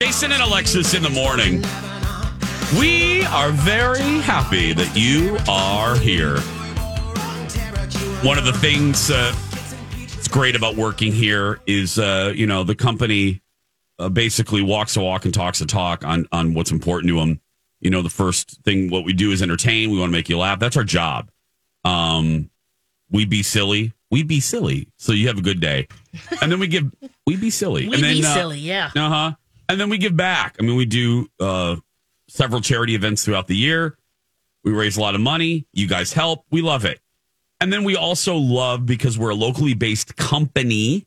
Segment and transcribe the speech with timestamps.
[0.00, 1.60] Jason and Alexis in the morning.
[2.78, 6.38] We are very happy that you are here.
[8.24, 9.34] One of the things uh,
[10.14, 13.42] that's great about working here is, uh, you know, the company
[13.98, 17.40] uh, basically walks a walk and talks a talk on on what's important to them.
[17.80, 19.90] You know, the first thing what we do is entertain.
[19.90, 20.60] We want to make you laugh.
[20.60, 21.28] That's our job.
[21.84, 22.50] Um,
[23.10, 23.94] we be silly.
[24.12, 24.92] We be silly.
[24.96, 25.88] So you have a good day,
[26.40, 26.88] and then we give.
[27.26, 27.88] We be silly.
[27.88, 28.92] We and then, be uh, silly, yeah.
[28.94, 29.32] uh huh.
[29.68, 30.56] And then we give back.
[30.58, 31.76] I mean, we do uh,
[32.28, 33.96] several charity events throughout the year.
[34.64, 35.66] We raise a lot of money.
[35.72, 36.44] You guys help.
[36.50, 37.00] We love it.
[37.60, 41.06] And then we also love because we're a locally based company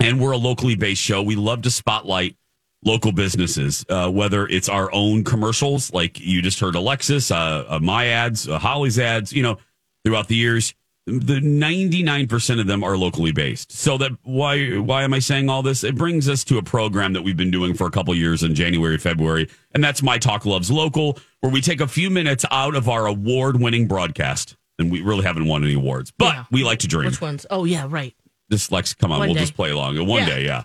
[0.00, 1.22] and we're a locally based show.
[1.22, 2.36] We love to spotlight
[2.84, 7.78] local businesses, uh, whether it's our own commercials, like you just heard Alexis, uh, uh,
[7.78, 9.58] my ads, uh, Holly's ads, you know,
[10.04, 10.74] throughout the years.
[11.10, 13.72] The 99% of them are locally based.
[13.72, 15.82] So that why why am I saying all this?
[15.82, 18.54] It brings us to a program that we've been doing for a couple years in
[18.54, 22.74] January, February, and that's My Talk Loves Local, where we take a few minutes out
[22.76, 24.56] of our award-winning broadcast.
[24.78, 26.44] And we really haven't won any awards, but Yeah.
[26.50, 27.06] we like to dream.
[27.10, 27.44] Which ones?
[27.50, 28.14] Oh, yeah, right.
[28.48, 29.40] This Lex, come on, One we'll day.
[29.40, 29.98] just play along.
[30.06, 30.26] One Yeah.
[30.26, 30.64] day, yeah.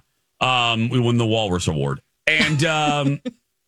[0.72, 3.20] Um, we won the Walrus Award and um,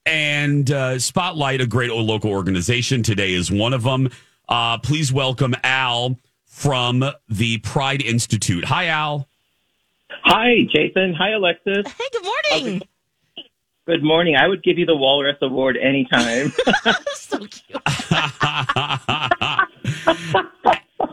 [0.05, 3.03] and uh, spotlight a great local organization.
[3.03, 4.09] Today is one of them.
[4.47, 8.65] Uh, please welcome Al from the Pride Institute.
[8.65, 9.27] Hi, Al.
[10.23, 11.13] Hi, Jason.
[11.13, 11.85] Hi, Alexis.
[11.85, 12.81] Hey, good morning.
[13.85, 14.35] Good morning.
[14.35, 16.51] I would give you the Walrus Award anytime.
[17.13, 17.81] so cute.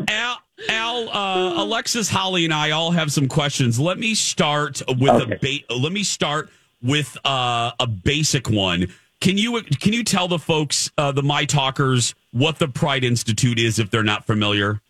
[0.09, 3.79] Al, Al uh, Alexis, Holly, and I all have some questions.
[3.79, 6.51] Let me start with a ba- let me start
[6.83, 8.89] with uh, a basic one.
[9.21, 13.59] Can you can you tell the folks, uh, the my talkers, what the Pride Institute
[13.59, 14.81] is if they're not familiar?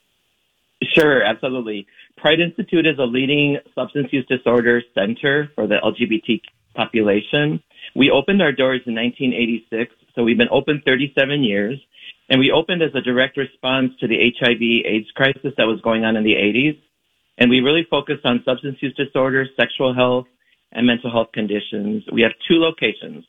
[0.94, 1.86] Sure, absolutely.
[2.16, 6.40] Pride Institute is a leading substance use disorder center for the LGBT
[6.74, 7.62] population.
[7.94, 11.78] We opened our doors in 1986, so we've been open 37 years.
[12.28, 16.04] And we opened as a direct response to the HIV AIDS crisis that was going
[16.04, 16.80] on in the 80s.
[17.36, 20.26] And we really focused on substance use disorders, sexual health,
[20.72, 22.04] and mental health conditions.
[22.12, 23.24] We have two locations.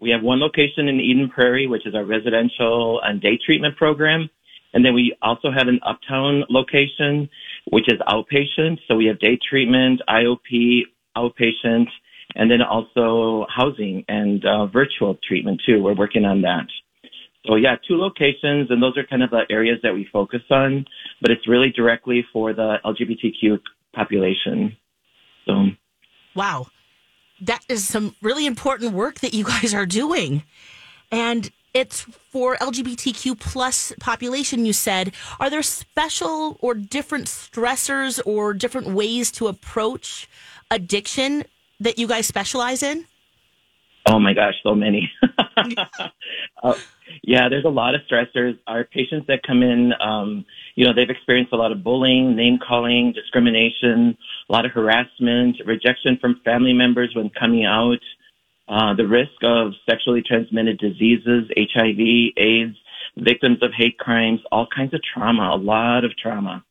[0.00, 4.30] We have one location in Eden Prairie, which is our residential and day treatment program.
[4.72, 7.28] And then we also have an uptown location,
[7.70, 8.78] which is outpatient.
[8.86, 10.82] So we have day treatment, IOP,
[11.16, 11.86] outpatient,
[12.34, 15.82] and then also housing and uh, virtual treatment too.
[15.82, 16.66] We're working on that.
[17.46, 20.84] So yeah, two locations, and those are kind of the areas that we focus on,
[21.22, 23.58] but it's really directly for the LGBTQ
[23.94, 24.76] population.
[25.46, 25.70] So
[26.34, 26.66] Wow.
[27.40, 30.42] That is some really important work that you guys are doing.
[31.10, 35.12] And it's for LGBTQ plus population, you said.
[35.38, 40.28] Are there special or different stressors or different ways to approach
[40.70, 41.44] addiction
[41.78, 43.06] that you guys specialize in?
[44.06, 45.10] Oh my gosh, so many.
[46.62, 46.74] uh,
[47.22, 48.58] yeah, there's a lot of stressors.
[48.66, 50.44] Our patients that come in, um,
[50.74, 54.16] you know, they've experienced a lot of bullying, name calling, discrimination,
[54.48, 57.98] a lot of harassment, rejection from family members when coming out,
[58.70, 61.98] uh, the risk of sexually transmitted diseases, HIV,
[62.36, 62.76] AIDS,
[63.16, 66.64] victims of hate crimes, all kinds of trauma, a lot of trauma.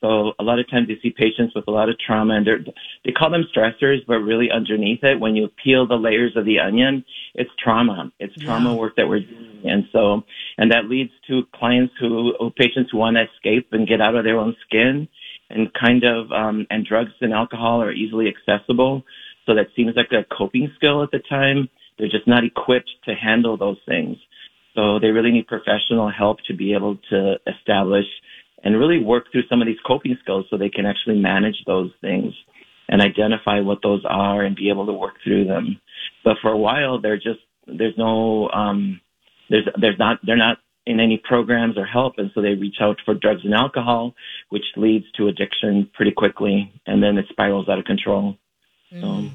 [0.00, 2.60] So a lot of times you see patients with a lot of trauma and they're,
[3.04, 6.60] they call them stressors, but really underneath it, when you peel the layers of the
[6.60, 7.04] onion,
[7.34, 8.12] it's trauma.
[8.20, 9.62] It's trauma work that we're doing.
[9.64, 10.22] And so,
[10.56, 14.14] and that leads to clients who, who patients who want to escape and get out
[14.14, 15.08] of their own skin
[15.50, 19.02] and kind of, um, and drugs and alcohol are easily accessible.
[19.48, 21.70] So that seems like a coping skill at the time.
[21.98, 24.18] They're just not equipped to handle those things.
[24.74, 28.04] So they really need professional help to be able to establish
[28.62, 31.90] and really work through some of these coping skills so they can actually manage those
[32.02, 32.34] things
[32.90, 35.80] and identify what those are and be able to work through them.
[36.24, 39.00] But for a while, they're just, there's no, um,
[39.48, 42.14] there's, there's not, they're not in any programs or help.
[42.18, 44.14] And so they reach out for drugs and alcohol,
[44.50, 46.70] which leads to addiction pretty quickly.
[46.86, 48.36] And then it spirals out of control.
[48.90, 49.30] So,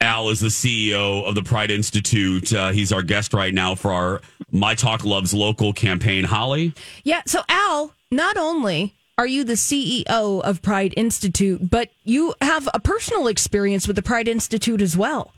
[0.00, 2.52] Al is the CEO of the Pride Institute.
[2.52, 4.20] Uh, he's our guest right now for our
[4.52, 6.24] My Talk Loves Local campaign.
[6.24, 6.74] Holly?
[7.02, 7.22] Yeah.
[7.26, 12.80] So, Al, not only are you the CEO of Pride Institute, but you have a
[12.80, 15.32] personal experience with the Pride Institute as well.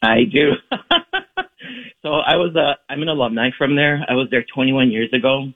[0.00, 0.52] I do.
[2.02, 4.04] so I was a, I'm an alumni from there.
[4.08, 5.52] I was there 21 years ago.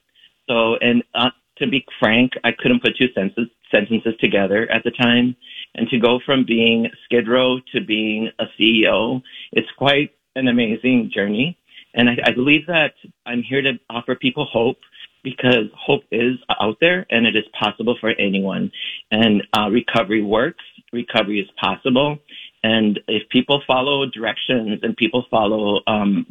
[0.48, 4.90] So, and uh, to be frank, I couldn't put two sentences, sentences together at the
[4.90, 5.36] time.
[5.76, 11.10] And to go from being Skid Row to being a CEO, it's quite an amazing
[11.14, 11.58] journey.
[11.94, 12.94] And I, I believe that
[13.24, 14.78] I'm here to offer people hope
[15.22, 18.70] because hope is out there and it is possible for anyone.
[19.10, 20.62] And uh, recovery works.
[20.92, 22.18] Recovery is possible.
[22.62, 26.26] And if people follow directions and people follow um,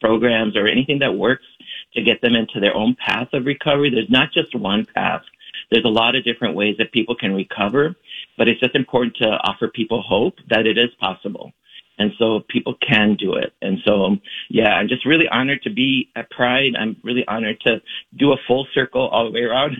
[0.00, 1.46] programs or anything that works
[1.94, 5.22] to get them into their own path of recovery, there's not just one path.
[5.70, 7.94] There's a lot of different ways that people can recover,
[8.36, 11.52] but it's just important to offer people hope that it is possible.
[11.98, 13.52] And so people can do it.
[13.60, 14.16] And so,
[14.48, 16.72] yeah, I'm just really honored to be at Pride.
[16.78, 17.82] I'm really honored to
[18.16, 19.76] do a full circle all the way around.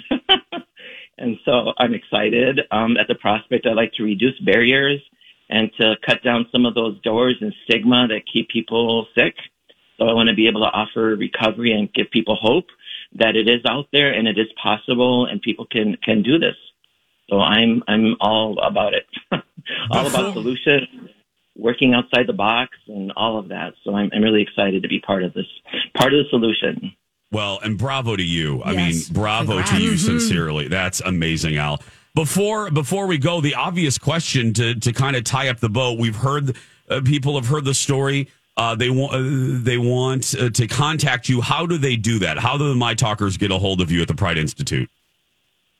[1.18, 3.66] and so I'm excited um, at the prospect.
[3.66, 5.00] I'd like to reduce barriers
[5.48, 9.34] and to cut down some of those doors and stigma that keep people sick.
[9.98, 12.66] So I want to be able to offer recovery and give people hope
[13.14, 16.56] that it is out there and it is possible and people can, can do this.
[17.30, 19.06] So I'm, I'm all about it.
[19.90, 20.88] all about solutions,
[21.56, 23.74] working outside the box and all of that.
[23.84, 25.46] So I'm, I'm really excited to be part of this,
[25.96, 26.94] part of the solution.
[27.32, 28.62] Well, and bravo to you.
[28.62, 29.70] I mean, bravo Congrats.
[29.70, 30.68] to you sincerely.
[30.68, 31.80] That's amazing, Al.
[32.14, 35.98] Before before we go, the obvious question to to kind of tie up the boat.
[35.98, 36.54] We've heard
[36.90, 38.28] uh, people have heard the story.
[38.58, 41.40] Uh, they want uh, they want uh, to contact you.
[41.40, 42.38] How do they do that?
[42.38, 44.90] How do the My Talkers get a hold of you at the Pride Institute?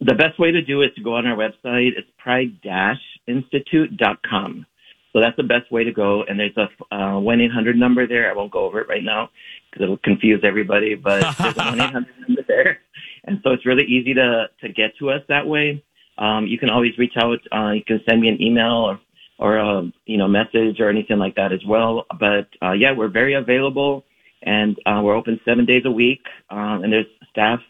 [0.05, 1.93] The best way to do it is to go on our website.
[1.97, 4.67] It's pride-institute.com.
[5.13, 6.25] So that's the best way to go.
[6.25, 8.29] And there's a uh, 1-800 number there.
[8.29, 9.31] I won't go over it right now
[9.71, 12.81] because it'll confuse everybody, but there's a 1-800 number there.
[13.25, 15.85] And so it's really easy to, to get to us that way.
[16.19, 17.39] Um, you can always reach out.
[17.55, 18.99] Uh, you can send me an email or,
[19.39, 22.07] or a, you know, message or anything like that as well.
[22.19, 24.05] But, uh, yeah, we're very available
[24.43, 26.23] and, uh, we're open seven days a week.
[26.51, 27.61] Um, and there's staff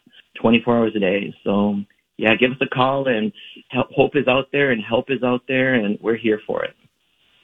[0.41, 1.35] 24 hours a day.
[1.45, 1.85] So,
[2.17, 3.33] yeah, give us a call and
[3.69, 6.75] help, hope is out there and help is out there and we're here for it.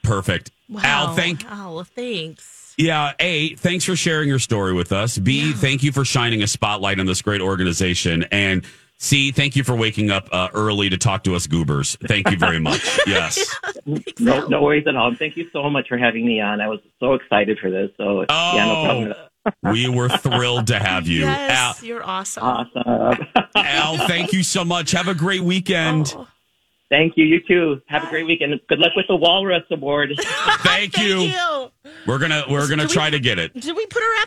[0.03, 0.51] Perfect.
[0.69, 0.81] Wow.
[0.83, 2.73] Al, thank Al, thanks.
[2.77, 3.13] yeah.
[3.19, 5.17] A, thanks for sharing your story with us.
[5.17, 8.23] B, thank you for shining a spotlight on this great organization.
[8.31, 8.65] And
[8.97, 11.97] C, thank you for waking up uh, early to talk to us goobers.
[12.07, 12.99] Thank you very much.
[13.07, 13.55] yes.
[14.19, 15.15] No, no worries at all.
[15.15, 16.59] Thank you so much for having me on.
[16.59, 17.91] I was so excited for this.
[17.97, 19.28] So yeah, no problem.
[19.63, 21.21] We were thrilled to have you.
[21.21, 22.43] Yes, you're awesome.
[22.43, 22.83] Awesome.
[22.85, 23.17] Al,
[23.55, 24.91] Al, thank you so much.
[24.91, 26.13] Have a great weekend.
[26.17, 26.27] Oh,
[26.89, 27.25] Thank you.
[27.25, 27.81] You too.
[27.87, 28.59] Have a great weekend.
[28.67, 30.11] Good luck with the Walrus Award.
[30.63, 31.29] Thank, you.
[31.29, 31.71] thank you.
[32.07, 33.53] We're gonna we're gonna Do we- try to get it.
[33.53, 34.25] Did we put her our